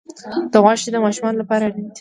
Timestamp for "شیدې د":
0.81-1.03